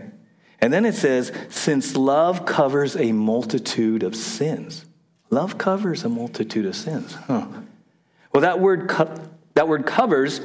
[0.59, 4.85] And then it says, since love covers a multitude of sins.
[5.31, 7.15] Love covers a multitude of sins.
[7.15, 7.47] Huh.
[8.31, 9.19] Well, that word, co-
[9.55, 10.41] that word covers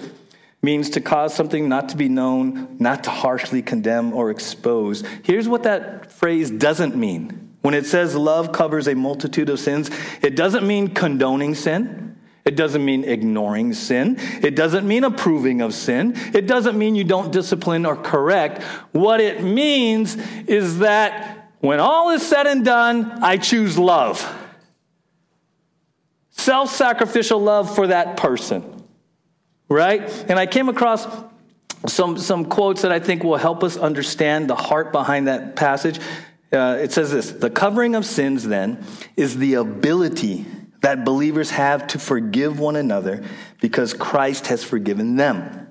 [0.62, 5.04] means to cause something not to be known, not to harshly condemn or expose.
[5.24, 7.45] Here's what that phrase doesn't mean.
[7.66, 9.90] When it says love covers a multitude of sins,
[10.22, 12.16] it doesn't mean condoning sin.
[12.44, 14.18] It doesn't mean ignoring sin.
[14.40, 16.12] It doesn't mean approving of sin.
[16.32, 18.62] It doesn't mean you don't discipline or correct.
[18.92, 24.24] What it means is that when all is said and done, I choose love
[26.30, 28.84] self sacrificial love for that person.
[29.68, 30.02] Right?
[30.28, 31.04] And I came across
[31.88, 35.98] some, some quotes that I think will help us understand the heart behind that passage.
[36.52, 38.84] Uh, it says this The covering of sins, then,
[39.16, 40.46] is the ability
[40.80, 43.24] that believers have to forgive one another
[43.60, 45.68] because Christ has forgiven them.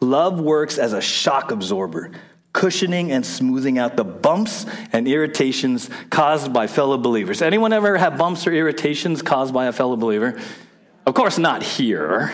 [0.00, 2.12] Love works as a shock absorber,
[2.52, 7.42] cushioning and smoothing out the bumps and irritations caused by fellow believers.
[7.42, 10.40] Anyone ever have bumps or irritations caused by a fellow believer?
[11.06, 12.32] Of course, not here.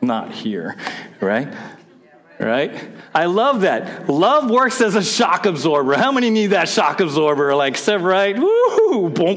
[0.00, 0.76] Not here,
[1.20, 1.52] right?
[2.38, 2.90] Right?
[3.14, 4.08] I love that.
[4.08, 5.94] Love works as a shock absorber.
[5.94, 7.54] How many need that shock absorber?
[7.54, 8.38] Like, right?
[8.38, 9.08] Woo!
[9.08, 9.36] Boom.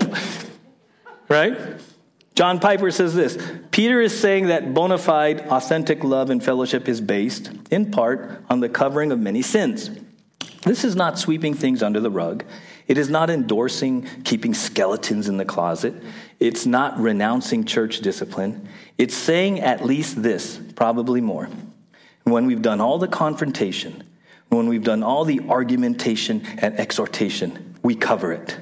[1.29, 1.79] Right?
[2.35, 3.37] John Piper says this
[3.71, 8.59] Peter is saying that bona fide, authentic love and fellowship is based, in part, on
[8.59, 9.89] the covering of many sins.
[10.63, 12.43] This is not sweeping things under the rug.
[12.87, 15.93] It is not endorsing keeping skeletons in the closet.
[16.39, 18.67] It's not renouncing church discipline.
[18.97, 21.49] It's saying at least this, probably more.
[22.29, 24.03] When we've done all the confrontation,
[24.49, 28.57] when we've done all the argumentation and exhortation, we cover it.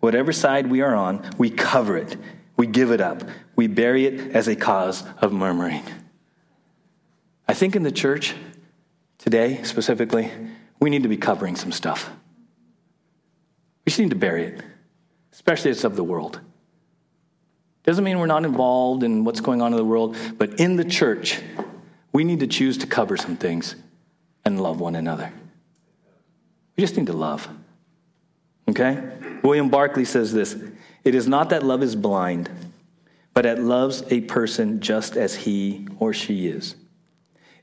[0.00, 2.16] Whatever side we are on, we cover it
[2.56, 3.22] we give it up.
[3.54, 5.82] We bury it as a cause of murmuring.
[7.46, 8.34] I think in the church
[9.18, 10.30] today, specifically,
[10.80, 12.10] we need to be covering some stuff.
[13.84, 14.62] We just need to bury it,
[15.32, 16.40] especially it's of the world.
[17.84, 20.84] Doesn't mean we're not involved in what's going on in the world, but in the
[20.84, 21.40] church,
[22.16, 23.76] we need to choose to cover some things
[24.42, 25.30] and love one another.
[26.74, 27.46] We just need to love.
[28.66, 29.02] Okay?
[29.42, 30.56] William Barclay says this
[31.04, 32.48] it is not that love is blind,
[33.34, 36.74] but it loves a person just as he or she is.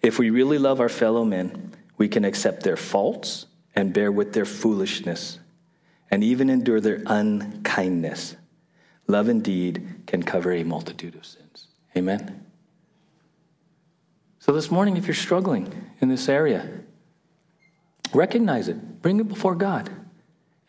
[0.04, 4.34] If we really love our fellow men, we can accept their faults and bear with
[4.34, 5.40] their foolishness
[6.12, 8.36] and even endure their unkindness.
[9.08, 11.70] Love indeed can cover a multitude of sins.
[11.98, 12.43] Amen.
[14.44, 16.70] So this morning, if you're struggling in this area,
[18.14, 19.90] recognize it, bring it before God,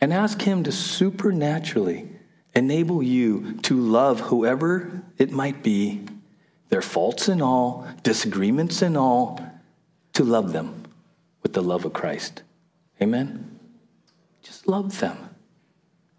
[0.00, 2.08] and ask Him to supernaturally
[2.54, 6.06] enable you to love whoever it might be,
[6.68, 9.40] their faults and all, disagreements and all,
[10.12, 10.84] to love them
[11.42, 12.44] with the love of Christ.
[13.03, 13.59] Amen?
[14.40, 15.34] Just love them.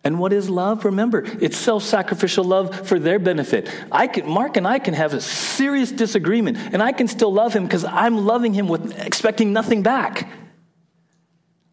[0.06, 0.86] And what is love?
[0.86, 3.68] Remember, it's self-sacrificial love for their benefit.
[3.92, 7.54] I can, Mark and I can have a serious disagreement, and I can still love
[7.54, 10.30] him because I'm loving him with expecting nothing back.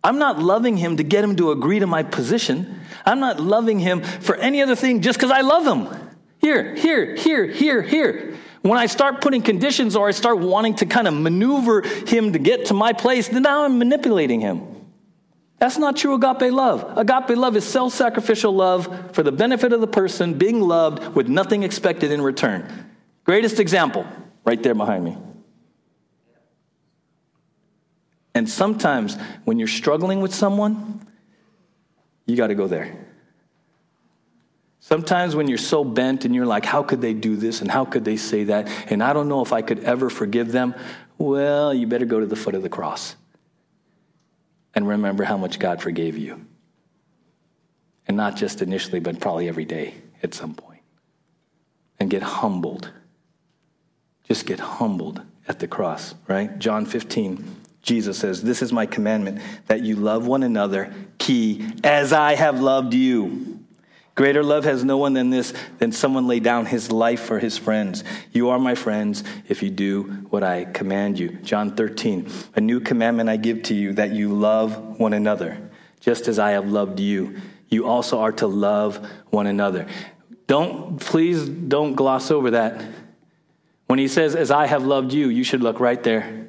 [0.03, 2.81] I'm not loving him to get him to agree to my position.
[3.05, 5.95] I'm not loving him for any other thing just because I love him.
[6.41, 8.35] Here, here, here, here, here.
[8.63, 12.39] When I start putting conditions or I start wanting to kind of maneuver him to
[12.39, 14.72] get to my place, then now I'm manipulating him.
[15.63, 16.99] That's not true agape love.
[16.99, 21.29] Agape love is self sacrificial love for the benefit of the person being loved with
[21.29, 22.91] nothing expected in return.
[23.23, 24.05] Greatest example,
[24.45, 25.17] right there behind me.
[28.35, 31.07] And sometimes when you're struggling with someone,
[32.27, 32.97] you got to go there.
[34.81, 37.85] Sometimes when you're so bent and you're like, how could they do this and how
[37.85, 38.69] could they say that?
[38.91, 40.75] And I don't know if I could ever forgive them.
[41.19, 43.15] Well, you better go to the foot of the cross
[44.75, 46.47] and remember how much God forgave you.
[48.07, 50.83] And not just initially, but probably every day at some point.
[52.01, 52.91] And get humbled.
[54.25, 56.59] Just get humbled at the cross, right?
[56.59, 57.63] John 15.
[57.83, 62.61] Jesus says, This is my commandment, that you love one another, key, as I have
[62.61, 63.62] loved you.
[64.15, 67.57] Greater love has no one than this, than someone lay down his life for his
[67.57, 68.05] friends.
[68.31, 71.31] You are my friends if you do what I command you.
[71.43, 76.29] John 13, a new commandment I give to you, that you love one another, just
[76.29, 77.41] as I have loved you.
[77.71, 79.87] You also are to love one another.
[80.47, 82.85] Don't, please don't gloss over that.
[83.87, 86.42] When he says, as I have loved you, you should look right there.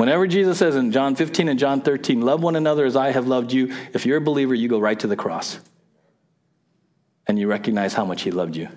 [0.00, 3.26] Whenever Jesus says in John 15 and John 13, love one another as I have
[3.26, 5.60] loved you, if you're a believer, you go right to the cross.
[7.26, 8.70] And you recognize how much he loved you.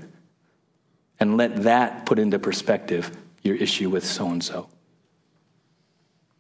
[1.22, 3.10] And let that put into perspective
[3.42, 4.68] your issue with so and so.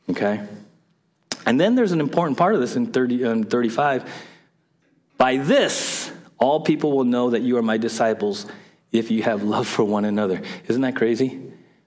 [0.09, 0.45] Okay?
[1.45, 4.11] And then there's an important part of this in 30, um, 35.
[5.17, 8.47] By this, all people will know that you are my disciples
[8.91, 10.41] if you have love for one another.
[10.67, 11.41] Isn't that crazy?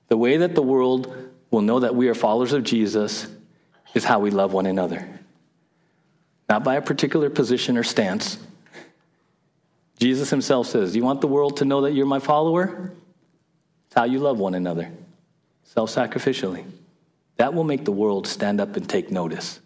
[0.09, 3.27] The way that the world will know that we are followers of Jesus
[3.95, 5.09] is how we love one another.
[6.49, 8.39] Not by a particular position or stance.
[9.99, 12.93] Jesus himself says, You want the world to know that you're my follower?
[13.87, 14.91] It's how you love one another,
[15.65, 16.65] self sacrificially.
[17.37, 19.61] That will make the world stand up and take notice.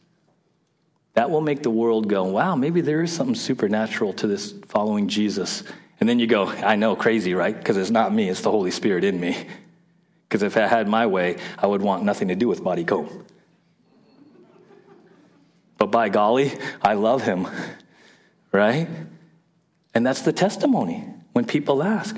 [1.14, 5.08] That will make the world go, Wow, maybe there is something supernatural to this following
[5.08, 5.64] Jesus.
[5.98, 7.56] And then you go, I know, crazy, right?
[7.56, 9.36] Because it's not me, it's the Holy Spirit in me.
[10.30, 13.26] Because if I had my way, I would want nothing to do with Body Comb.
[15.76, 17.48] But by golly, I love him,
[18.52, 18.86] right?
[19.92, 22.16] And that's the testimony when people ask,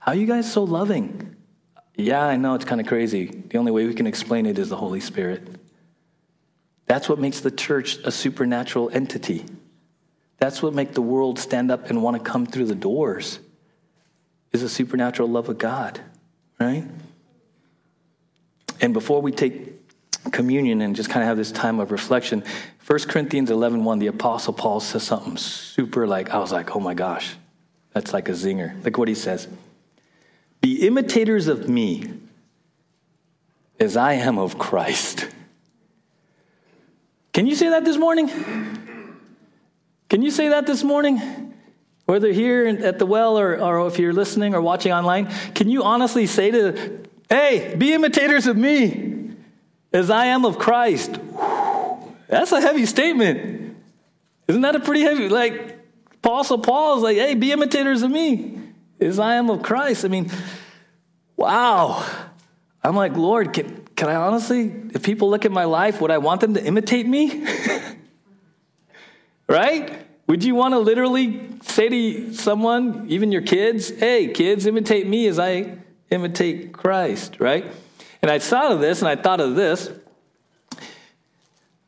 [0.00, 1.36] How are you guys so loving?
[1.94, 3.26] Yeah, I know it's kind of crazy.
[3.26, 5.46] The only way we can explain it is the Holy Spirit.
[6.86, 9.44] That's what makes the church a supernatural entity.
[10.38, 13.38] That's what makes the world stand up and want to come through the doors.
[14.52, 16.00] Is a supernatural love of God,
[16.58, 16.84] right?
[18.82, 19.80] And before we take
[20.32, 22.42] communion and just kind of have this time of reflection,
[22.86, 26.80] 1 Corinthians 11 1, the Apostle Paul says something super like, I was like, oh
[26.80, 27.36] my gosh,
[27.92, 28.84] that's like a zinger.
[28.84, 29.48] Look what he says
[30.60, 32.12] Be imitators of me
[33.78, 35.28] as I am of Christ.
[37.32, 38.28] Can you say that this morning?
[40.08, 41.54] Can you say that this morning?
[42.04, 45.84] Whether here at the well or, or if you're listening or watching online, can you
[45.84, 49.30] honestly say to Hey, be imitators of me
[49.90, 51.18] as I am of Christ.
[52.28, 53.74] That's a heavy statement.
[54.48, 55.30] Isn't that a pretty heavy?
[55.30, 55.78] Like,
[56.16, 58.58] Apostle Paul is like, hey, be imitators of me
[59.00, 60.04] as I am of Christ.
[60.04, 60.30] I mean,
[61.34, 62.06] wow.
[62.84, 66.18] I'm like, Lord, can, can I honestly, if people look at my life, would I
[66.18, 67.46] want them to imitate me?
[69.48, 70.06] right?
[70.26, 75.28] Would you want to literally say to someone, even your kids, hey, kids, imitate me
[75.28, 75.78] as I
[76.12, 77.64] imitate Christ, right?
[78.20, 79.90] And I thought of this and I thought of this.
[80.72, 80.76] I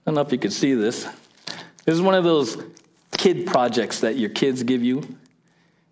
[0.06, 1.04] don't know if you could see this.
[1.84, 2.56] This is one of those
[3.12, 5.16] kid projects that your kids give you.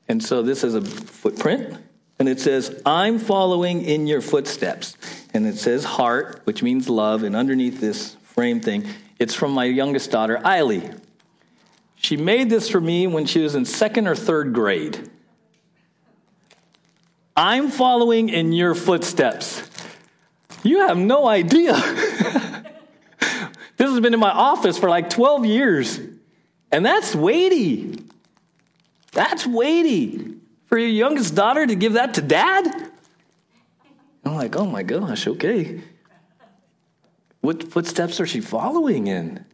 [0.09, 1.78] And so this is a footprint.
[2.18, 4.97] And it says, I'm following in your footsteps.
[5.33, 7.22] And it says heart, which means love.
[7.22, 8.87] And underneath this frame thing,
[9.18, 10.99] it's from my youngest daughter, Eiley.
[11.97, 15.11] She made this for me when she was in second or third grade.
[17.37, 19.68] I'm following in your footsteps.
[20.62, 21.72] You have no idea.
[23.76, 26.01] this has been in my office for like 12 years.
[26.70, 27.99] And that's weighty.
[29.12, 30.35] That's weighty.
[30.66, 32.91] For your youngest daughter to give that to dad?
[34.24, 35.83] I'm like, oh my gosh, okay.
[37.41, 39.45] What footsteps are she following in?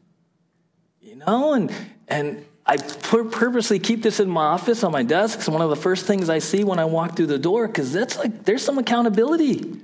[1.01, 1.73] You know, and
[2.07, 5.39] and I purposely keep this in my office on my desk.
[5.39, 7.95] It's one of the first things I see when I walk through the door because
[7.95, 9.81] that's like, there's some accountability,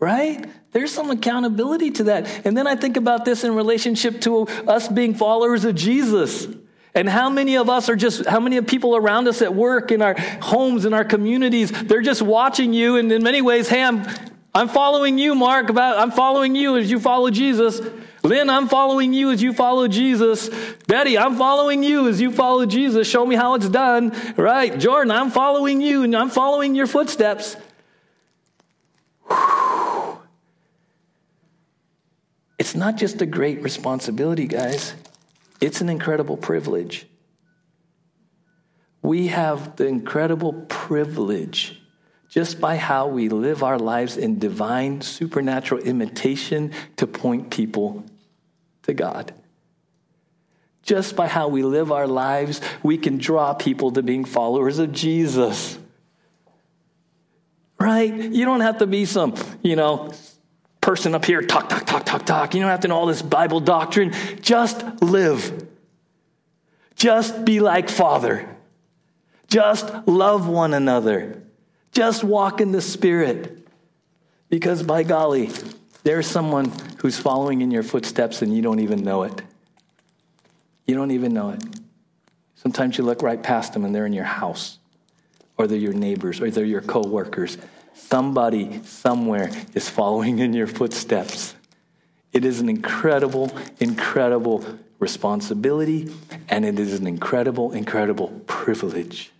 [0.00, 0.46] right?
[0.72, 2.46] There's some accountability to that.
[2.46, 6.48] And then I think about this in relationship to us being followers of Jesus.
[6.94, 9.92] And how many of us are just, how many of people around us at work,
[9.92, 12.96] in our homes, in our communities, they're just watching you.
[12.96, 14.06] And in many ways, hey, I'm,
[14.54, 17.80] I'm following you, Mark, about I'm following you as you follow Jesus.
[18.24, 20.50] Lynn, I'm following you as you follow Jesus.
[20.86, 23.08] Betty, I'm following you as you follow Jesus.
[23.08, 24.14] Show me how it's done.
[24.36, 24.76] Right.
[24.78, 27.56] Jordan, I'm following you and I'm following your footsteps.
[29.28, 30.18] Whew.
[32.58, 34.94] It's not just a great responsibility, guys,
[35.60, 37.06] it's an incredible privilege.
[39.00, 41.77] We have the incredible privilege
[42.28, 48.04] just by how we live our lives in divine supernatural imitation to point people
[48.82, 49.32] to God.
[50.82, 54.92] Just by how we live our lives, we can draw people to being followers of
[54.92, 55.78] Jesus.
[57.78, 58.12] Right?
[58.12, 60.12] You don't have to be some, you know,
[60.80, 62.54] person up here, talk, talk, talk, talk, talk.
[62.54, 64.12] You don't have to know all this Bible doctrine.
[64.40, 65.66] Just live.
[66.94, 68.48] Just be like Father.
[69.46, 71.42] Just love one another.
[71.92, 73.66] Just walk in the Spirit.
[74.48, 75.50] Because by golly,
[76.04, 79.42] there's someone who's following in your footsteps and you don't even know it.
[80.86, 81.62] You don't even know it.
[82.54, 84.78] Sometimes you look right past them and they're in your house,
[85.56, 87.58] or they're your neighbors, or they're your coworkers.
[87.94, 91.54] Somebody somewhere is following in your footsteps.
[92.32, 94.64] It is an incredible, incredible
[94.98, 96.12] responsibility,
[96.48, 99.30] and it is an incredible, incredible privilege.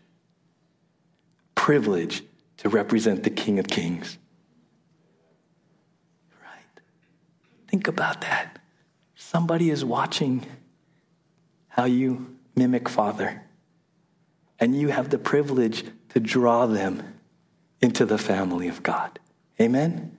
[1.54, 2.22] Privilege
[2.58, 4.18] to represent the King of Kings.
[6.42, 6.82] Right?
[7.68, 8.58] Think about that.
[9.14, 10.46] Somebody is watching
[11.68, 13.42] how you mimic Father,
[14.58, 17.14] and you have the privilege to draw them
[17.80, 19.20] into the family of God.
[19.60, 20.16] Amen?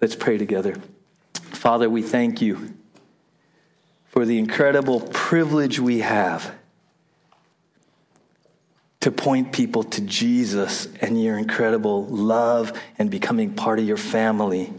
[0.00, 0.76] Let's pray together.
[1.34, 2.74] Father, we thank you
[4.06, 6.54] for the incredible privilege we have
[9.04, 14.72] to point people to Jesus and your incredible love and becoming part of your family.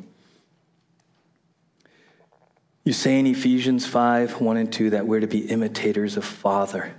[2.84, 6.95] You say in Ephesians 5 1 and 2 that we're to be imitators of Father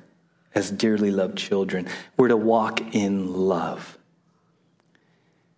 [0.54, 1.88] as dearly loved children.
[2.16, 3.98] We're to walk in love.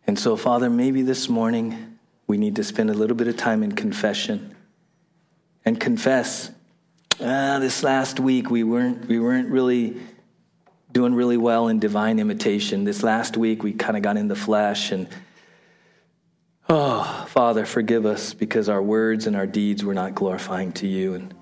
[0.06, 3.62] And so, Father, maybe this morning we need to spend a little bit of time
[3.62, 4.56] in confession
[5.66, 6.50] and confess.
[7.20, 9.98] Ah, this last week we weren't, we weren't really
[10.90, 12.84] doing really well in divine imitation.
[12.84, 15.08] This last week, we kind of got in the flesh and,
[16.68, 21.14] oh, Father, forgive us because our words and our deeds were not glorifying to you
[21.14, 21.34] and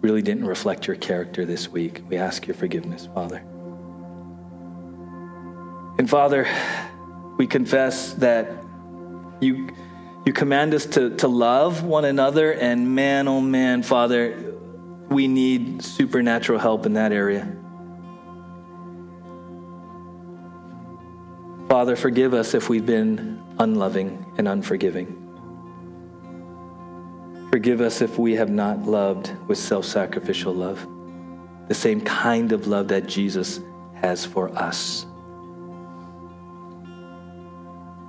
[0.00, 2.02] really didn't reflect your character this week.
[2.08, 3.38] We ask your forgiveness, Father.
[5.96, 6.46] And Father,
[7.38, 8.50] we confess that
[9.40, 9.70] you,
[10.26, 14.54] you command us to, to love one another, and man, oh man, Father,
[15.08, 17.63] we need supernatural help in that area.
[21.68, 25.20] Father, forgive us if we've been unloving and unforgiving.
[27.50, 30.86] Forgive us if we have not loved with self sacrificial love,
[31.68, 33.60] the same kind of love that Jesus
[33.94, 35.06] has for us.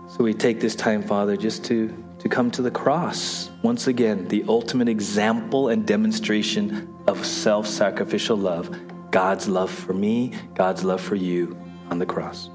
[0.07, 3.51] So we take this time, Father, just to, to come to the cross.
[3.63, 8.75] Once again, the ultimate example and demonstration of self sacrificial love
[9.11, 11.57] God's love for me, God's love for you
[11.89, 12.49] on the cross.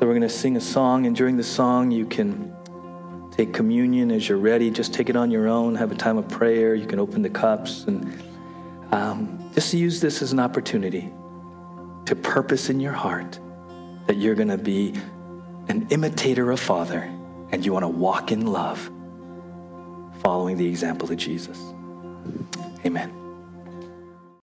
[0.00, 2.56] So we're going to sing a song, and during the song, you can
[3.32, 4.70] take communion as you're ready.
[4.70, 6.74] Just take it on your own, have a time of prayer.
[6.74, 8.22] You can open the cups, and
[8.92, 11.12] um, just use this as an opportunity
[12.06, 13.38] to purpose in your heart
[14.06, 14.94] that you're going to be
[15.68, 17.02] an imitator of Father
[17.52, 18.90] and you want to walk in love,
[20.22, 21.62] following the example of Jesus.
[22.86, 23.19] Amen.